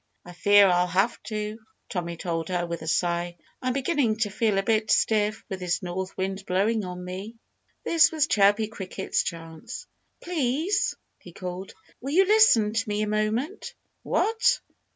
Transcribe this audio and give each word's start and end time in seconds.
"I 0.25 0.33
fear 0.33 0.67
I'll 0.67 0.87
have 0.87 1.21
to," 1.27 1.59
Tommy 1.87 2.17
told 2.17 2.49
her 2.49 2.65
with 2.65 2.81
a 2.81 2.87
sigh. 2.87 3.37
"I'm 3.61 3.71
beginning 3.73 4.17
to 4.21 4.31
feel 4.31 4.57
a 4.57 4.63
bit 4.63 4.89
stiff, 4.89 5.43
with 5.47 5.59
this 5.59 5.83
north 5.83 6.17
wind 6.17 6.43
blowing 6.47 6.83
on 6.83 7.05
me." 7.05 7.35
This 7.83 8.11
was 8.11 8.25
Chirpy 8.25 8.67
Cricket's 8.67 9.21
chance. 9.21 9.85
"Please!" 10.19 10.95
he 11.19 11.31
called. 11.33 11.75
"Will 12.01 12.13
you 12.13 12.25
listen 12.25 12.73
to 12.73 12.89
me 12.89 13.03
a 13.03 13.07
moment?" 13.07 13.75
"What! 14.01 14.61